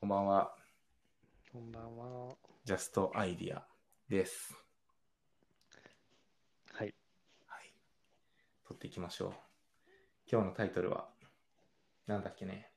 [0.00, 0.54] こんばんは。
[1.52, 2.36] こんばんは。
[2.64, 3.66] ジャストアイディア
[4.08, 4.54] です。
[6.72, 6.94] はい。
[7.48, 7.72] はい。
[8.68, 9.32] 撮っていきましょう。
[10.30, 11.08] 今日のタイトルは、
[12.06, 12.70] なんだっけね。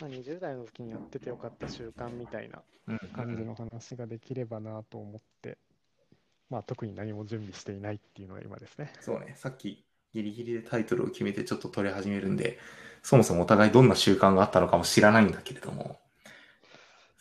[0.00, 5.58] まあ、20代の時にやっててよかった習慣みたいなうん感じの話ができればなと思って、
[6.48, 8.92] まあ特に何も準備していないっていうのが今ですね。
[9.00, 9.84] そうね、さっき
[10.22, 12.58] ギリギリでタイトルを決めてちょっと撮り始めるんで、
[13.02, 16.00] そもそもお互いどんな習慣があったのかも知らないんだけれども。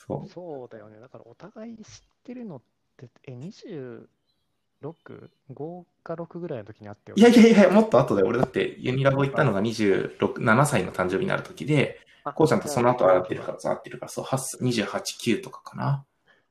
[0.07, 0.29] そう。
[0.29, 0.99] そうだよね。
[0.99, 1.83] だからお互い知っ
[2.23, 2.61] てるのっ
[2.97, 16.05] て、え、26?5 か6ぐらいの時にあったよいやいやいや、もっと後で俺だってユニラボ行ったのが26、7歳の誕生日になる時で、あこうちゃんとその後会ってるからさ、会ってるから、そう、8歳28、9とかかな。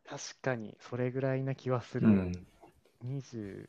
[0.09, 2.07] 確かに、それぐらいな気はする。
[2.07, 2.33] うん。
[3.05, 3.67] 27、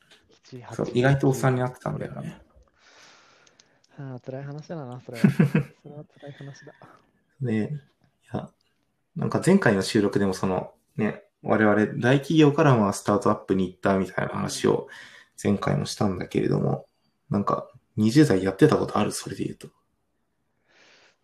[0.65, 2.39] 8そう、意外とおっさんになってたんだよね。
[3.97, 5.23] はあ、辛い話だな、それは。
[5.83, 6.73] それは辛い話だ。
[7.41, 7.71] で、
[8.33, 8.51] いや、
[9.15, 14.87] なんか前回の収録でもその、ね、我々大企業からまあスタートアップに行ったみたいな話を
[15.41, 16.87] 前回もしたんだけれども、
[17.29, 19.11] なんか20代やってたことある？
[19.11, 19.69] それで言うと。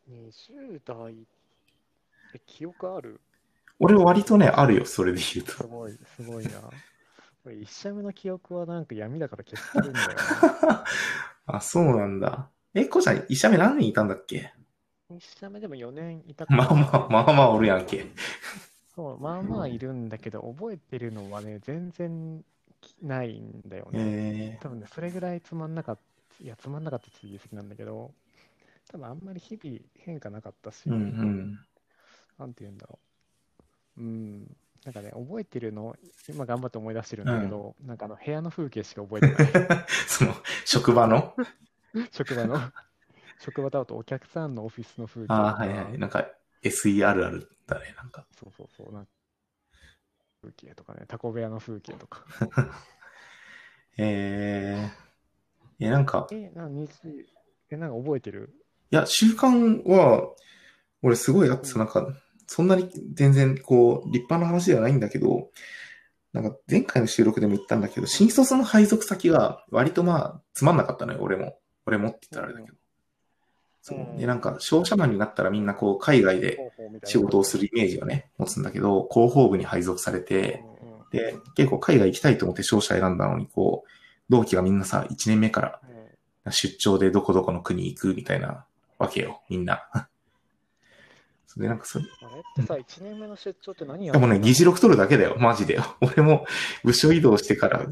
[0.08, 1.28] 20代、
[2.34, 3.22] え、記憶ある？
[3.80, 5.54] 俺割とね、あるよ、それで言うと。
[5.54, 6.52] すごい、すごいな。
[7.46, 10.84] 俺一社目の記憶はなんか闇だから消してるんだよな。
[11.46, 12.53] あ、そうなんだ。
[12.76, 14.54] え、こうちゃん、医者目何人いたんだっけ？
[15.10, 18.06] 一社目でも4年いたからまあまあ、まあまあおるやんけ。
[18.96, 22.44] そう、まあまあいるんだけど、覚えてるのはね、全然
[23.02, 24.12] ないんだよね。
[24.16, 26.00] え多分ね、それぐらいつまんなかっ
[26.38, 28.14] た、いや、つまんなかったって言い過ぎなんだけど、
[28.92, 31.60] 多分あんまり日々変化なかったし、ー、うんうん。
[32.38, 33.00] なんて言うんだろ
[33.98, 34.02] う。
[34.02, 34.58] うん。
[34.86, 35.96] なんかね、覚えてるの、
[36.28, 39.48] 今頑張って思い出してるんだけど、なんかあの部屋の風景しか覚えてない。
[40.08, 40.36] その、
[40.66, 41.36] 職場の？
[42.12, 42.60] 職場の、
[43.40, 45.98] 職場だとお客さんのオフィスの風景とああ、か、はいはい。
[46.00, 46.28] なんか
[46.64, 48.26] SE あるあるだね、なんか。
[48.32, 49.12] そうそうそう、なんか
[50.42, 52.26] 風景とかね、タコ部屋の風景とか。
[53.98, 56.90] えー、え、なんか、え、な、日、
[57.70, 58.54] え、なんか覚えてる？
[58.92, 60.34] いや、習慣は、
[61.02, 62.08] 俺すごいあってさ、なんか、
[62.48, 65.50] そんなに全然こう、立派な話ではないんだけど、
[66.34, 71.60] なんか前回の収録でも言ったんだけど、新卒の配属先が割とまあ、つまんなかったのよ、俺も。
[71.86, 72.78] 俺もってたらあれだけど。
[73.82, 73.98] そう。
[74.00, 74.02] う。
[74.02, 76.72] んで、なんか、商社マンになったらみんなこう、海外で
[77.04, 80.64] 仕事をするイメージをね、持つんだけど、広報部に配属されて、
[81.12, 83.90] で、結構海外行きたいと思って商社選んだのに、こう、
[84.30, 85.80] 同期がみんなさ、1年目から
[86.46, 86.52] うん。
[86.52, 88.66] 出張でどこどこの国行くみたいな
[88.98, 89.88] わけよ、みんな。
[91.46, 92.40] それでなんかそれ、あれ？
[92.40, 95.80] ってさ、1年目の出張って何やでもね、議事録取るだけだよ、マジで。
[96.02, 96.48] 俺も
[96.84, 97.86] 部署移動してから、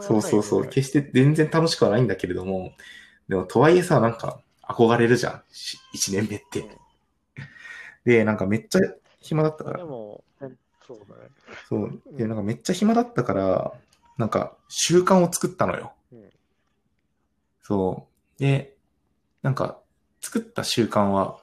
[0.00, 2.74] そうそうそう、決して全然楽しくはないんだけれども、
[3.28, 6.68] でもとはいえさ、なんか憧れるじゃん、し1年目って。
[8.04, 8.80] で、なんかめっちゃ
[9.20, 10.48] 暇だったから、でも、え
[10.86, 11.30] そうだね。
[11.68, 12.02] そう。
[12.16, 13.72] で、なんかめっちゃ暇だったから、
[14.16, 15.92] なんか習慣を作ったのよ。
[16.12, 16.30] うん
[17.62, 18.06] そ
[18.38, 18.40] う。
[18.40, 18.76] で、
[19.42, 19.80] なんか
[20.20, 21.40] 作った習慣は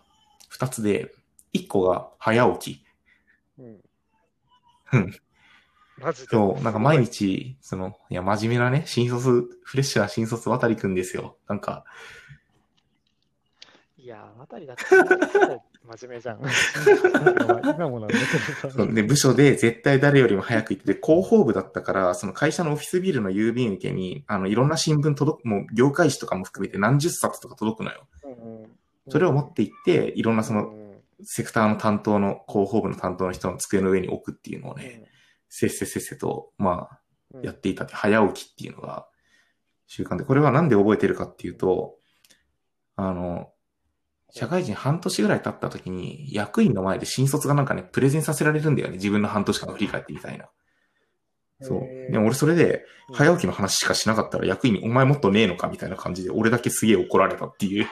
[0.58, 1.14] 2つで、
[1.54, 2.86] 1個が早起き。
[3.60, 3.64] う
[4.98, 5.14] ん。
[6.04, 6.08] うん。
[6.08, 6.28] マジで。
[6.30, 11.38] そう、なんか毎日、その、いや、真面目なね、新卒、フレッシュな新卒渡りくんですよ。
[11.48, 11.86] なんか、
[13.98, 14.84] いや、あたりだって、
[15.98, 16.42] 真面目じゃん。
[17.76, 18.72] 今もなんだけどさ。
[18.72, 28.08] そうで、部署で絶対誰よりも早く行ってて、広報部だったから、その会社のオフィスビルの郵便受けに、あの、いろんな新聞届く、もう業界誌とかも含めて何十冊とか届くのよ。
[28.24, 28.70] うんうん
[29.10, 30.84] それを持って行って、いろんなその、うん
[31.26, 35.06] セクターの担当の、広報部の担当の人の机の上に置くっていうのをね、
[35.56, 37.00] せっせせっせと、まあ、
[37.36, 39.08] うんやっていたって、早起きっていうのが
[39.86, 41.96] 習慣で、これはなんで覚えてるかっていうと、
[42.96, 43.52] あの、
[44.32, 48.96] 社会人半年ぐらい経った時に、役員の前で新卒がなんかね、プレゼンさせられるんだよね。
[48.96, 50.50] 自分の半年間を振り返ってみたいな。
[51.62, 52.12] そう。
[52.12, 57.88] でも俺それで、うん早起きの話しかしなかったら役員にお前もっとねえのかみたいな感じで、俺だけすげえ怒られたっていう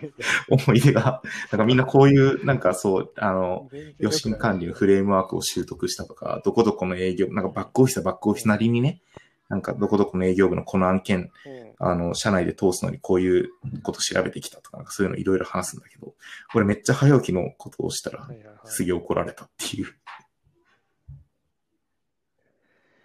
[0.48, 1.22] 思い出が、
[1.52, 9.00] なんかみんなこういう、なんかそう、あの、予診管理のフレームワークを習得したとか、どこどこの営業、なんかバックオフィスはバックオフィスなりにね、
[9.48, 13.48] なんかどこどこの営業部のこの案件、うんあの、社内で通すのにこういう
[13.82, 16.14] こと調べてきたとか、なんかそういうのいろいろ話すんだけど、
[16.54, 18.28] 俺めっちゃ早起きのことをしたら
[18.64, 19.86] すげえ怒られたっていう。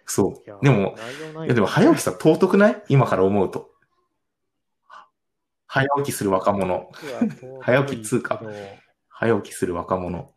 [0.04, 0.64] そう。
[0.64, 0.94] でも、、
[1.44, 2.82] いやでも早起きさ尊くない？
[2.88, 3.70] 今から思うと。
[5.76, 6.90] 早起きする若者。
[7.60, 8.40] 早起き通過
[9.10, 10.32] 早起きする若者。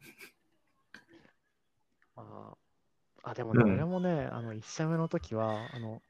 [2.17, 2.53] あ
[3.23, 6.01] あ、でもね、うん俺もね、あの、1社目の時は、あの、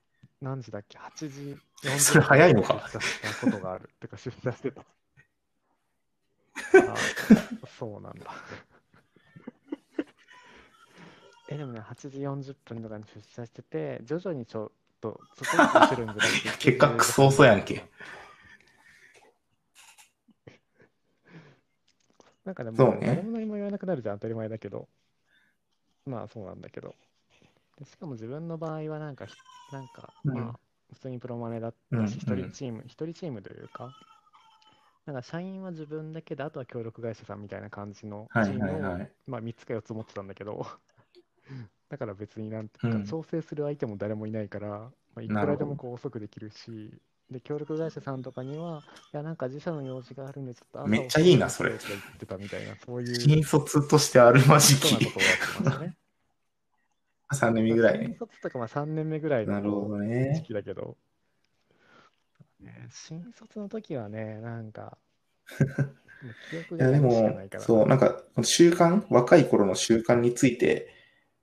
[0.41, 2.89] 何時だっけ ?8 時40それ早いのか？
[2.91, 3.91] 出社したことがある。
[4.01, 4.81] てか、出社してた。
[4.81, 4.85] あ
[7.77, 8.31] そうなんだ。
[11.49, 14.71] え、でもね、8時40分とかに出社してて、徐々にちょっ
[15.01, 17.87] と、ちょっとずつするんじゃなくて 結果クソ遅やんけ。
[22.49, 24.89] なんかでも、そうね誰も何も言わなくなるじゃん、当たり前だけど。
[26.05, 26.95] まあ、そうなんだけど。
[27.77, 29.35] でしかも自分の場合は、なんかひ、
[29.71, 30.59] なんか、うんまあ、
[30.93, 33.95] 普通にプロマネだっうんたし、一人チーム、一人チームというか、
[35.05, 39.11] なんか社員は自分だけで、あとは協力会社さんみたいな感じのチはいームを、はいはい。
[39.27, 40.65] まあ、3つか4つ持ってたんだけど、
[41.89, 47.01] だから別になんていうか、うん調整する相手も誰もいないから、まあ、いくらでもこう遅くできるし、
[47.31, 48.83] で、協力会社さんとかには、
[49.13, 55.11] いや、なんか自社の用事があるんで、ちょっと朝めっちゃいいなそれ言ってたみたいな、そういう新卒としてあるまじきね。
[57.31, 58.17] 3年目ぐらい新ね。
[58.17, 59.97] 卒とかまあ3年目ぐらいのなるほど
[60.33, 60.47] 時ね。
[60.47, 60.97] 期だけど、
[62.61, 64.97] ね新卒の時はね、なんか、
[66.79, 67.39] いや、でも。
[67.57, 70.89] そう、なんか、習慣、若い頃の習慣について、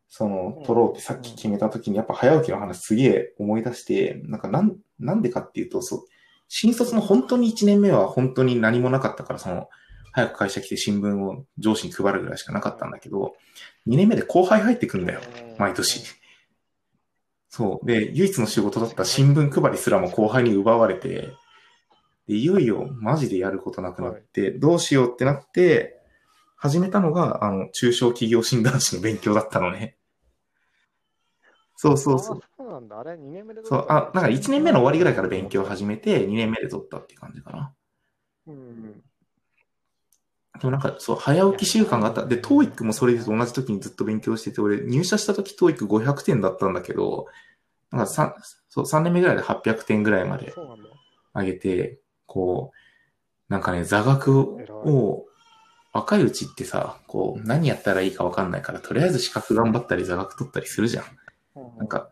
[0.08, 6.04] その、取ろうってさっき決めた時に、やっぱ早起きの話すげえ思い出して、なんか、なん、なんでかっていうと、そう、
[6.48, 9.68] 新卒の本当に1年目は本当に何もなかったから、その、
[10.12, 13.34] 早く会社来て新聞を上司に配るぐらいしかなかったんだけど、
[13.86, 15.20] 2年目で後輩入ってくんだよ。
[15.58, 16.04] 毎年。
[17.50, 17.86] そう。
[17.86, 21.32] で、唯一の仕事だった新聞配りすらも後輩に奪われて、
[22.28, 25.95] でいよいよマジでやることなくなって、どうしようってなって、
[26.56, 29.96] 始めたのが、あの、中小企業診断士の勉強だったのね。
[31.76, 32.38] そうそうそう。
[32.38, 32.98] あそうなんだ。
[32.98, 37.74] あれ、2年目でそう、あ、なんか1年目の終わりぐらいから勉強を始めて、2年目で取ったって感じかな。
[38.46, 39.02] うん。
[40.58, 42.24] でもなんか、そう、早起き習慣があった。
[42.24, 47.26] で、TOEIC もそれで同じ時にずっと勉強してて、俺、入社した時 TOEIC500 点だったんだけど、
[47.90, 48.34] なんか3、
[48.70, 50.54] そう、3年目ぐらいで800点ぐらいまで。
[51.34, 55.26] 上げて、こう、なんかね、座学を、
[55.96, 61.04] 若いうちってさ、こう、何やったらいいかわかんないから、とりあえず資格頑張ったり座学取ったりするじゃん。
[61.78, 62.10] なんか、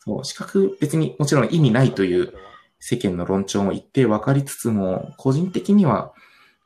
[0.00, 2.34] そう、資格別にもちろん意味ないという
[2.78, 6.12] 世間の論調も一定分かりつつも、個人的には、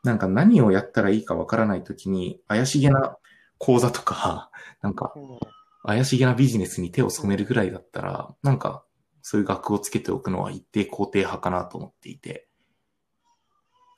[0.03, 3.17] なんか何をやったらいいか分からないときに、怪しげな
[3.59, 4.51] 講座とか、
[4.83, 5.39] なんかうん
[5.87, 8.85] 怪しげなビジネスに手を染めるぐらいだったら、なんか
[9.23, 12.46] そういう学をつけておくのは一定肯定派かなと思っていて。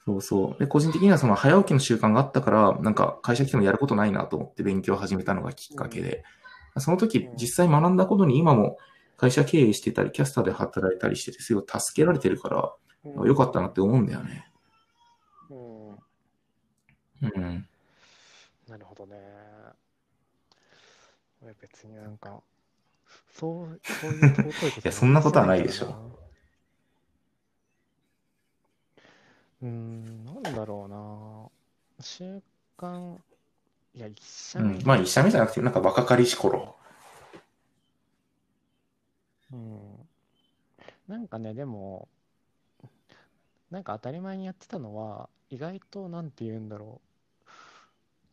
[0.09, 0.59] そうそう。
[0.59, 6.25] で、個人的にはその早起きの習慣があったから、なんか会社来てもやることないなと思って勉強を始めたのがきっかけで、
[6.79, 8.79] その時実際学んだことに今も
[9.19, 12.73] 会社経営してたり、キャスターで働いたりしてて、すごい助けられてるから、
[13.05, 14.51] うんよかったなって思うんだよね。
[15.51, 15.91] うん
[17.21, 17.69] うん。
[18.67, 19.17] なるほどね。
[21.43, 22.41] 俺別になんか、
[23.35, 26.18] そう、そういう尊いこといやそんなことはないでしょ
[29.63, 32.05] うーん、なんだろうな。
[32.05, 32.43] 習
[32.77, 33.19] 慣、
[33.95, 36.77] いや、一社目うん、まあ、一社目じゃなくて、なんか若かりし頃。
[39.53, 40.09] うん。
[41.09, 42.09] なんかね、でも、
[43.71, 47.01] なんか当たり前にやってたのは、意外と、なんて言うんだろ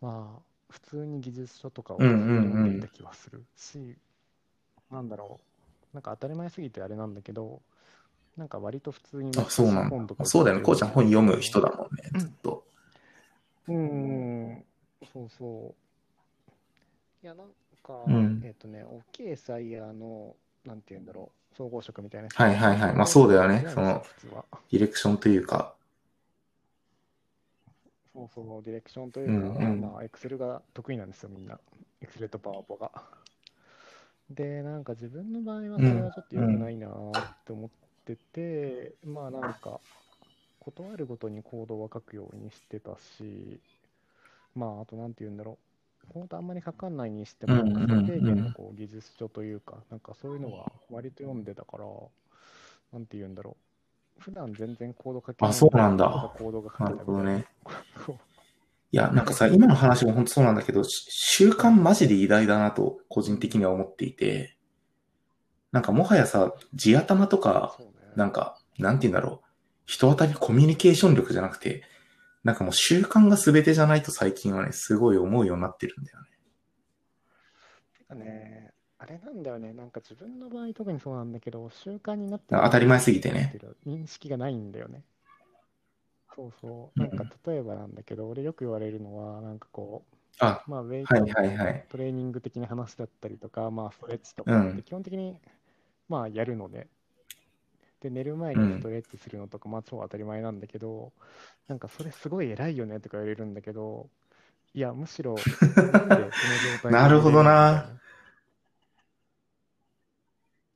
[0.01, 0.06] う。
[0.06, 3.98] まあ、普通に技術書とかを読んでいた気はするし、
[4.92, 5.39] なんだろ
[5.94, 5.95] う。
[5.95, 7.62] なんか当たり前すぎてあれなんだけど、
[8.37, 10.15] なんか割と普通にあ、そうなんだ。
[10.25, 10.63] そうだよね。
[10.63, 12.65] こうちゃん本読む人だもんね、ずっと。
[13.67, 14.63] うん、
[15.11, 16.55] そうそう。
[17.24, 17.48] いや、なん
[17.81, 22.29] か、うんえっ、とね、大きいサイヤーの、なんて言うんだろう、総合職みたいな。
[22.33, 24.03] はいはいはいまあそうだよねその。
[24.71, 25.74] ディレクションというか。
[28.13, 31.60] そうそう、ディレクションというか、うんうんまあ、エクセルが得意なんですよ、みんな。
[32.01, 32.91] エクセルとパワポが。
[34.29, 37.69] で、なんか自分の場合はそれはちょっと良くないなーって思っ
[38.05, 39.79] てて、まあなんか、
[40.59, 43.59] 断るごとにコードは書くようにしてたし、
[44.55, 45.57] まああとなんて言うんだろ
[46.09, 51.85] う、コードあんまり書かないにしても、最低限のこう技術書というか、なんかそういうのは割と読んでたから、
[52.93, 53.57] なんて言うんだろ
[54.19, 56.05] う、普段全然コード書けないあそうなんだ。
[56.05, 57.05] たコードが書なけなる。
[57.05, 57.45] ほどね。
[58.91, 64.54] いや、なんかさ、今の話も本当そうなんだけど、し習慣マジで偉大だなと、個人的には思っていて、
[65.75, 67.79] なんかもはやさ、地頭とか、
[68.15, 69.48] なんか、なんて言うんだろう、
[69.86, 71.84] 人当たりコミュニケーション力じゃなくて、
[72.44, 76.27] なんかもう習慣が全てじゃないと最近はね、すごい思うようになってるんだよね。
[78.10, 83.60] なんかね、あれなんだよね、なんか自分の場合特にそうなんだけど、習慣になって当たり前すぎてね。
[83.86, 85.03] 認識がないんだよね。
[86.36, 87.00] そうそう。
[87.00, 90.05] なんか例えばなんだけど、俺よく言われるのは、なんかこ
[90.39, 91.88] あ、う、まあ、ウェイはいトはいはい。
[91.89, 95.39] トレーニング的な話だったりとか、まあ、ストレッチとかうん基本的に、
[96.09, 96.88] まあ、やるので、
[98.01, 101.12] で、寝る前にストレッチするのとか、まあ、超当たり前なんだけど、
[101.67, 104.09] なんかそれすごい偉いよねとか言われるんだけど、
[104.74, 105.35] いや、むしろ、
[106.89, 107.89] なるほどな。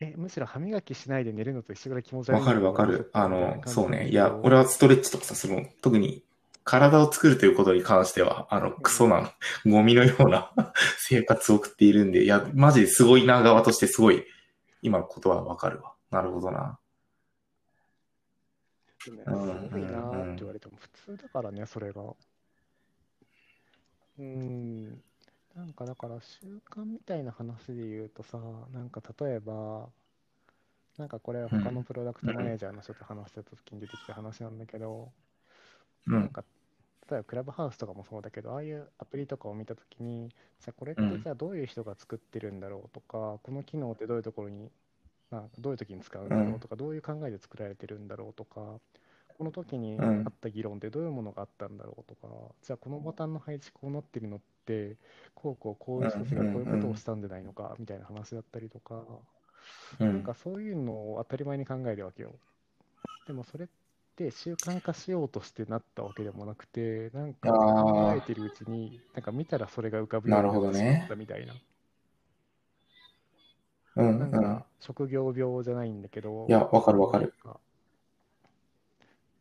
[0.02, 3.10] え、むしろ歯磨きしないで寝るのと一緒ぐらい気持ち悪いわかるわかる。
[3.14, 4.08] あの、そうね。
[4.10, 6.24] いや、ど俺はストレッチとかさ、その、特に
[6.64, 9.34] 体を作るということに関しては、あの、クソな、
[9.66, 10.52] ゴミのような
[10.98, 14.26] 生活を送っているんで、いや、マジですごいな側としてすごい、
[14.82, 15.94] 今のことはわかるわ。
[16.12, 16.80] なるほどな。
[19.00, 22.02] すごいなって言われても普通だからね、それが。
[24.18, 25.02] うん。
[25.56, 28.38] なんかだから習慣みたいな話で言うとさ、
[28.74, 29.90] なんか例えば、
[30.98, 35.12] なんかこれは他のプロダクトマネージャーの人と話してた時に出てきた話なんだけど、
[36.08, 36.14] うん。
[36.14, 36.48] なんか例
[37.18, 44.70] えばクラブハウスとかもそうだけど、ああいうアプリとかを見た時に、じゃあこれってうんじゃあどういう人が作ってるんだろうとか、この機能ってどういうところに、
[45.32, 48.80] まあ、どういう時に使うんだろうとか、どういう考えで作られてるんだろうとか、
[49.38, 52.28] この時にうんあった議論ってどういうものがあったんだろうとか、
[52.62, 54.98] じゃあこのボタンの配置こうなってるのって、
[55.34, 59.04] こうこうこういう人たちがこういうことをしたんじゃないのかみたいな話だったりとか、
[60.00, 60.14] うん。
[60.14, 62.34] なんかそういうのを当たり前に考えるわけよ。
[63.28, 63.68] でもそれっ
[64.20, 71.54] て習慣化しようとしてなったわけでもなくて、なんか考えてるうちに、なんか見たらそれが浮かぶようなるほどねになってしまったみたいな。
[73.96, 74.66] なんか。
[74.82, 77.34] 職業病じゃないんだけど、いや、わかるわかる。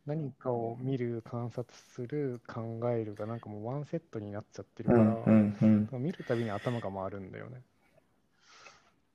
[0.05, 6.03] 何かを見る、観察する、考えるがなんかもうワンセットになっちゃってるから、うん、うん、うん。
[6.03, 7.61] 見るたびに頭が回るんだよね。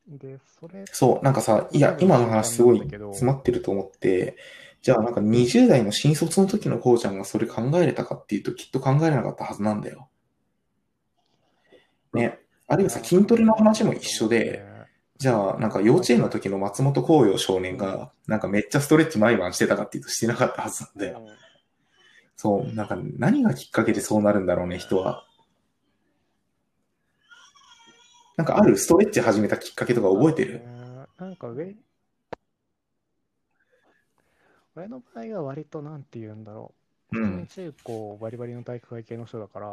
[0.07, 4.37] で、それそう、なんかさ、いや、今の話すごい詰まってると思って、
[4.85, 10.11] じゃあなんか20代の新卒の時のこうちゃんがそれ考えれたかっていうときっと考えれなかったはずなんだよ。
[12.13, 12.39] ね。
[12.67, 14.63] あるいはさ、筋トレの話も一緒で、
[15.17, 21.23] じゃあなんか幼稚園の時の松本紅葉少年が、なんかめっちゃストレッチ毎晩してたかっていうとしてなかったはずなんだよ。
[21.27, 21.35] うん
[22.37, 25.25] そう、なんか何がきっかけでそうなるんだろうね、人は。
[28.37, 30.61] なんかあるストレッチ始めたきっかけとか覚えてる？
[30.63, 31.75] えーなんか上、
[34.77, 36.75] 俺の場合は割となんて言うんだろ
[37.13, 37.19] う。
[37.19, 37.49] うん。
[37.49, 39.69] 中高バリバリの体育会系の人だから、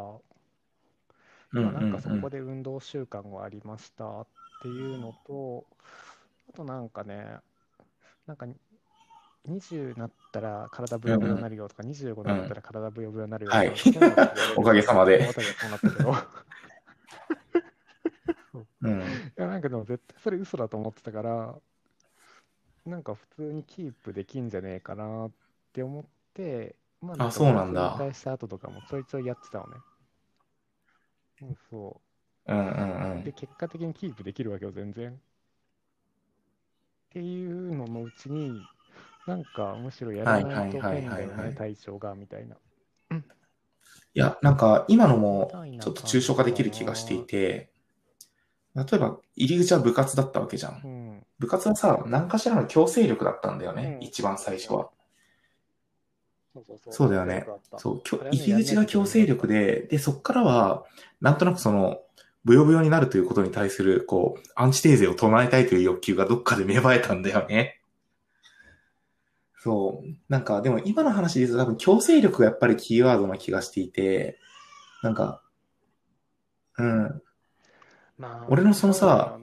[1.53, 2.21] うんまあ、なんかそうんうん。
[2.21, 4.27] こで運動習慣がありましたっ
[4.59, 5.65] ていうのと、
[6.49, 7.37] あとなんかね、
[8.27, 8.47] なんか
[9.45, 13.73] 20になったら体ブヨブヨになるよとか、25になったら体ブヨブヨになるよとか、うい。
[13.99, 15.25] うのがおかげさまで。
[18.81, 19.23] うん。
[19.37, 21.55] いやなんかでも絶対それ嘘だと思ってたから、
[22.85, 25.31] なんか普通にキープできんじゃねえかなっ
[25.73, 29.71] て思って、まあそうなんだ引退した後とかもちょいちょいやってたのね。
[31.41, 32.01] うん、そ
[32.47, 33.23] うんうんうう。
[33.23, 33.33] で、ん。
[33.33, 35.11] 結果的にキープできるわけよ、全然。
[35.11, 35.15] っ
[37.13, 38.61] ていうののうちに、
[39.27, 42.55] なんかむしろやらないと変だよね、はいはいはい体調が、みたいな。
[44.13, 47.71] いや、なんか今のもちょっと抽象化できる気がしていて、
[48.75, 50.87] 例えば入り口は部活だったわけじゃんう。
[50.87, 51.25] ん。
[51.39, 54.89] 部活はさ、何かしらの強制力だったんだよね、うん一番最初は。
[56.89, 57.45] そうだよね
[57.77, 58.01] そう、
[58.31, 60.85] 入り口が強制力で、で、そっからは、
[61.21, 62.01] なんとなくその、
[62.43, 67.81] ブヨブヨになるということに対する、こう、アンチテーゼを唱えたいという欲求がどっかで芽生えたんだよね。
[69.57, 70.09] そう。
[70.27, 74.37] なんか、でも今の話で言うと多分強制力がやっぱりキーワードな気がしていて、
[75.03, 75.43] なんか、
[76.77, 77.21] うん。
[78.21, 79.37] まあ俺のそのさ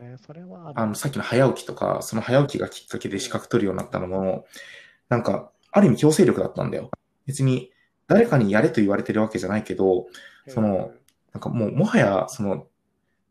[0.74, 4.46] あの、さっきの早起きとか、その早起きがきっかけで資格取るようになったのも、
[5.08, 6.90] なんか、ある意味強制力だったんだよ。
[7.26, 7.72] 別に、
[8.06, 10.06] 誰かにやれと言われてるわけじゃないけど、
[10.48, 10.92] その
[11.32, 12.66] なんかもう、もはや、その、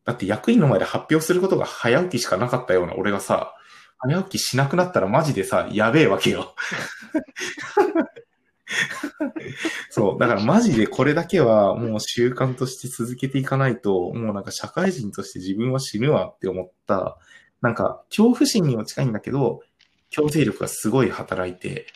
[0.06, 3.54] だって役員の前で発表することが早起きしかなかったような俺がさ、
[3.98, 6.56] 早起きしなくなったらマジでさ、やべえわけよ。
[9.90, 10.20] そう。
[10.20, 17.18] だからマジでこれだけはもう習慣として続けていかないと、もうなんか社会人として自分は死ぬわって思った、
[17.62, 19.62] なんか恐怖心にも近いんだけど、
[20.10, 21.88] 強制力がすごい働いて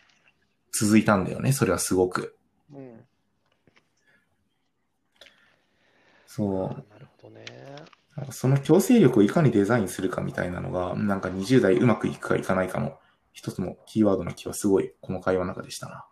[0.71, 1.53] 続いたんだよね。
[1.53, 2.35] それはすごく。
[2.73, 3.05] うん。
[6.27, 6.67] そう。
[6.93, 7.45] なるほどね。
[8.31, 12.97] その強制力をいかにデザインするかみたいなのが、なんか20代うまくいくかいかないかの
[13.33, 16.05] 一つのキーワードな気はすごい、この会話の中でしたな。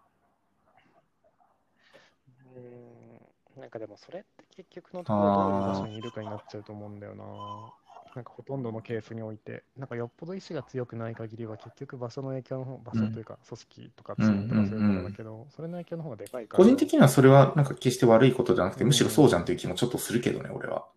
[2.56, 3.59] うん。
[3.70, 7.24] なんかでもそれって結局のところどういう場所にいるかになっちゃうと思うんだよな。
[8.16, 16.64] なんかほとんどのケースにおいて、なんかよっぽど意志が強くない限りは結局場所の影響の方、場所というか組織とかチームとかそういうものだけど、それの影響の方がでかいから。
[16.64, 20.88] 個人的にはそれはなんか決して悪いことじゃなくて、むしろそうじゃんという気もちょっとするけどね、俺は。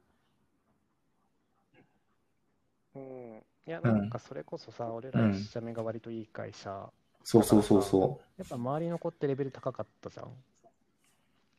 [2.94, 3.42] うん。
[3.66, 6.90] いや、なんかそれこそさ、俺ら一社目が割といい会社、
[7.24, 10.26] そうそうそうそやっぱ周りの子ってレベル高かったじゃん。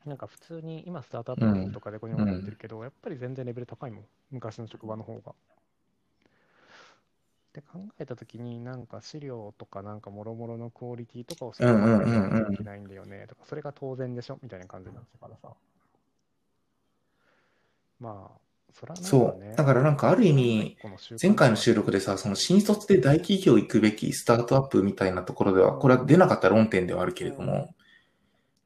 [0.06, 4.04] なんか普通に今スタートアップとかでこにもやってるけど、やっぱり全然レベル高いもん。
[4.32, 5.32] 昔の職場の方が。
[5.32, 5.34] っ
[7.54, 14.40] て考えたときに、なんか資料とかなんかもろもろのクオリティとかをそれまでやいけないんだよねとか、それが当然でしょ？
[14.42, 15.50] みたいな感じになってからさ。
[18.00, 18.40] まあ、
[18.74, 19.56] そら、ね、そう。
[19.56, 20.78] だからなんかある意味、
[21.22, 27.76] 前回の収録でさ、その新卒で大企業行くべきスタートアップみたいなところでは、これは出なかった論点ではあるけれども、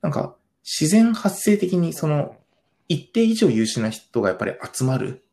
[0.01, 0.33] なんか
[0.69, 2.35] 自然発生的にその
[2.89, 5.23] 一定以上優秀な人がやっぱり集まる。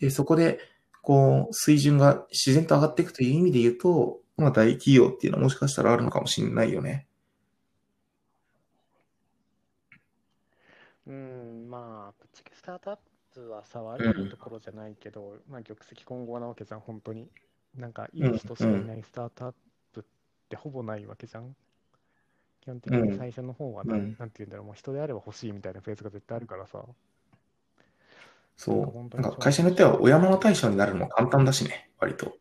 [0.00, 0.58] で、そこで、
[1.00, 7.06] こう、水準が自然と上がっていくという意味で言うと、まあ大企業っていうのはもしかしたらあるのかもしれないよね。
[11.06, 12.98] うん、まあ、ぶっちゃけスタートアッ
[13.32, 17.28] プはさ、悪いところじゃないけど、うん、まあ、玉石混合なわけじゃん、本当に。
[17.76, 19.54] なんか、いい人しかいないスタートアッ
[19.92, 20.04] プっ
[20.48, 21.54] てほぼないわけじゃん。
[22.64, 26.82] 基本的に最初の方はな、うん、なんて言うんだろう、もう人であれば欲しいみたいなフェーズが絶対あるからさ。
[28.56, 29.16] そう。
[29.20, 32.36] なんか会社によってはお山の対象になるのも簡単だしね、割と。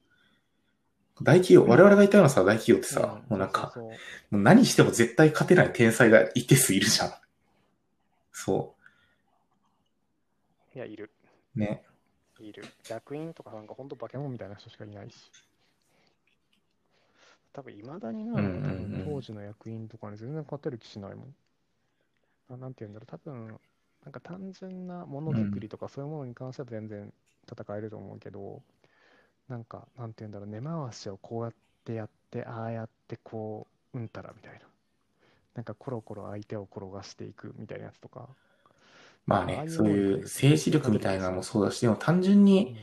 [1.22, 3.92] 大企業、我々がいたようなさ、大企業ってさ、うん、もうなんか、そうそう
[4.32, 7.14] もう何しても絶対勝てない天才が一定数いるじゃん。
[8.32, 8.74] そ
[10.74, 10.78] う。
[10.78, 11.12] いや、いる。
[11.54, 11.84] ね。
[12.40, 12.64] いる。
[12.90, 15.32] 役員とかなんか本当化け物みたいな人しかいないし。
[17.54, 21.36] 多分いまだにな、うんうんうん、当時の役員とかに全然勝てる気しないもん。
[22.50, 23.60] あなんて言うんだろう、多分
[24.04, 27.14] なんか単純なものづくりとかそういうものに関しては全然
[27.50, 28.62] 戦えると思うけど、うん、
[29.48, 31.54] なんか、なんて言うんだろう、根回しをこうやっ
[31.86, 34.60] てやって、ああやってこう、うんたらみたいな。
[35.56, 38.28] なんかコロコロ相手を転がしていくみたいなやつとか。
[39.26, 42.76] まあね、そういう政治力みたいなのもそうだし、でも単純に、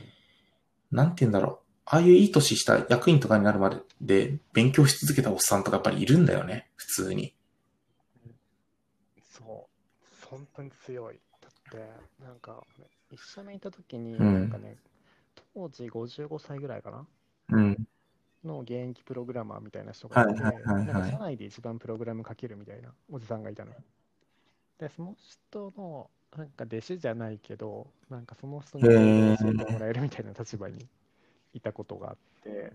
[0.91, 1.70] うん、なんて言うんだろう。
[1.93, 7.35] ああいういい年した役員とかになるまでで勉強し続けたおっさんとかやっぱりいるんだよね、普通に。
[9.29, 11.19] そう、本当に強い。
[11.41, 12.63] だって、なんか、
[13.11, 14.77] 一緒にいた時に、なんかね、
[15.53, 17.05] 当時55歳ぐらいかな、
[17.49, 17.87] うん、
[18.45, 23.73] の現役プログラマーみたいな人がいて、なんか社内で一番プログラム書けるみたいなおじさんがいたの。
[24.79, 30.87] で、その人の、なんか弟子じゃないけど、なんかその人に教えてもらえるみたいな立場に
[31.53, 32.73] いたことがあって、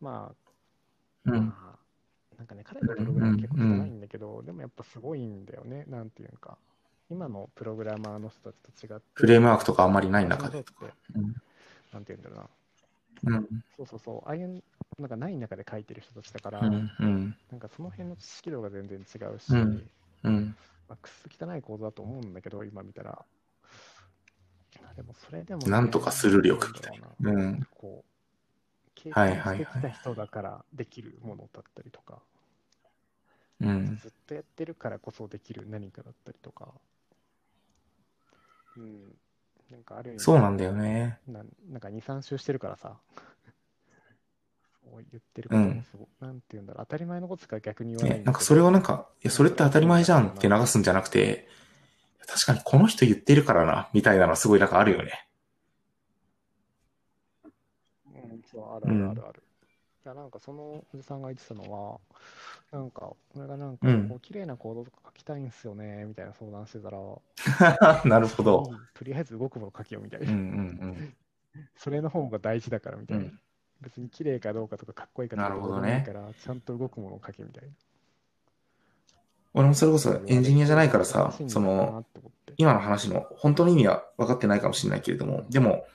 [0.00, 6.58] まあ、うん、まあ、なんかね、彼のプログラム結構少ないんだけど、でもやっぱすごいんだよね、なんていうか。
[7.10, 9.06] 今のプログラマーの人たちと違って。
[9.14, 10.64] フレームワークとかあんまりない中で。
[11.14, 11.34] うん、
[11.92, 12.48] なんていうんだろうな。
[13.24, 14.62] うん、そうそうそう、ああいう、
[14.98, 19.90] なんかない中で書いてる人たちだから、うんうん、なんかその辺の知識度が全然違うし、うん
[20.24, 20.56] うん
[20.88, 23.24] まあ、くす汚い構造だと思うんだけど、今見たら。
[24.96, 27.08] でもそれでも、なんとかする力みたいな。
[27.30, 27.66] うん。
[27.74, 28.12] こう、
[28.94, 32.20] 経験してきた人だからできるものだったりとか、
[33.60, 36.68] うん、ずっとやってるからこそできる何かだったりとか、
[38.76, 39.14] うん、
[39.70, 41.18] なんかあるそうなんだよね。
[41.26, 42.96] ななんか2、3周してるからさ、
[44.84, 46.24] そう言ってることもすご、う。
[46.24, 51.48] ん、なんて言うんだろう、当たり前のことしか逆に言わないん、ね、なんかそれをなんか、いや、それって当たり前じゃんって流すんじゃなくて、
[52.26, 55.26] 確かにこの人言ってるからな、みたいなのすごいなんかあるよね。
[58.14, 59.42] うん、そう、あるあるあるある。
[60.04, 62.00] いや、なんかそのおじさんが言ってたのは、
[62.72, 68.70] なんか、俺がなんか、こう、綺麗なコードとか書きたいんすよね、みたいな相談してたら、 なるほど。
[68.94, 70.32] とりあえず動くもの書けよ、みたいな。
[70.32, 71.16] うんうんうん。
[71.76, 73.24] それの方が大事だから、みたいな。
[73.24, 73.40] うん、
[73.80, 77.70] 別に綺麗かどうかとかかっこいいかどうかどうないから、ちゃんと動くものを書け、みたいな。
[79.54, 82.04] 俺もそれこそエンジニアじゃないからさ、その、
[82.56, 85.86] 今の話の本当の意味は分かってないかもしれないけれども、でも、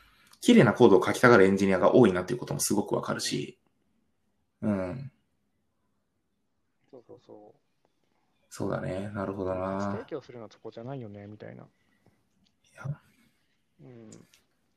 [0.41, 3.57] 綺麗なコードを書きたがるエンジニアが多いなっていうこともすごくわかるし、
[4.61, 5.11] うん。
[6.91, 7.59] そうそうそう。
[8.49, 9.11] そうだね。
[9.13, 9.91] なるほどな。
[9.91, 11.63] 提供するのはそこじゃないよね、みたいな。
[11.63, 11.65] い
[12.75, 12.99] や。
[13.81, 14.11] うん。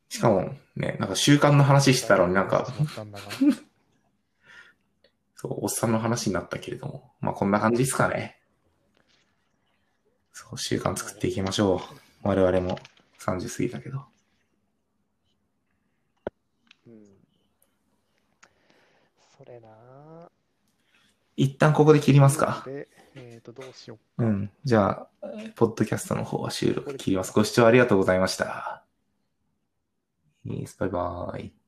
[0.09, 2.67] しかもね、なんか習慣の話してたのになんか
[5.37, 8.40] そう、おっさんの話になったけれども、まあこんな感じですかね。
[10.41, 11.83] そう、習慣作っていきましょ
[12.25, 12.29] う。
[12.29, 12.79] 我々も
[13.19, 14.05] 30過ぎたけど。
[16.87, 17.05] うん。
[19.37, 19.69] それな
[21.37, 22.65] 一旦ここで切りますか。
[23.15, 24.25] えっ、ー、と、どうしよう。
[24.25, 24.51] うん。
[24.65, 25.09] じゃあ、
[25.57, 27.33] ポッドキャストの方は収録切ります。
[27.33, 28.83] ご視聴ありがとうございました。
[30.79, 31.60] バイバイ。